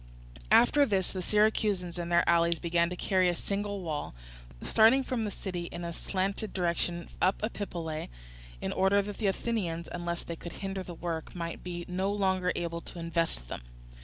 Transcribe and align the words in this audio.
After 0.49 0.83
this 0.83 1.11
the 1.13 1.21
Syracusans 1.21 1.99
and 1.99 2.11
their 2.11 2.27
allies 2.27 2.57
began 2.57 2.89
to 2.89 2.95
carry 2.95 3.29
a 3.29 3.35
single 3.35 3.81
wall, 3.81 4.15
starting 4.63 5.03
from 5.03 5.25
the 5.25 5.29
city, 5.29 5.65
in 5.65 5.85
a 5.85 5.93
slanting 5.93 6.49
direction 6.49 7.07
up 7.21 7.39
Epipolae, 7.43 8.09
in 8.61 8.71
order 8.73 9.03
that 9.03 9.19
the 9.19 9.27
Athenians, 9.27 9.87
unless 9.91 10.23
they 10.23 10.35
could 10.35 10.53
hinder 10.53 10.81
the 10.81 10.95
work, 10.95 11.35
might 11.35 11.63
be 11.63 11.85
no 11.87 12.11
longer 12.11 12.51
able 12.55 12.81
to 12.81 12.97
invest 12.97 13.47
them. 13.47 13.61